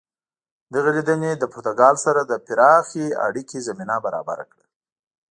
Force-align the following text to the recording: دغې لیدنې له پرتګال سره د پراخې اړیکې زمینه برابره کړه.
دغې 0.73 0.91
لیدنې 0.97 1.31
له 1.41 1.47
پرتګال 1.53 1.95
سره 2.05 2.21
د 2.25 2.33
پراخې 2.45 3.05
اړیکې 3.27 3.59
زمینه 3.67 3.95
برابره 4.05 4.45
کړه. 4.51 4.65